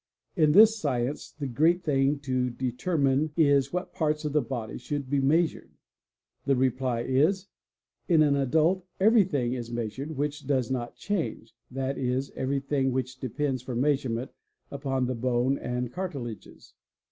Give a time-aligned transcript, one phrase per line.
[0.35, 4.41] In this science the great iF thing to determine "5% js what parts of the
[4.41, 5.69] body should be measured.'
[6.47, 7.45] The reply is:
[8.07, 13.19] in an adult everything is measured which does not change, th at is, everything which
[13.19, 14.31] depends for measurement
[14.71, 16.73] upon the bone and cartilages.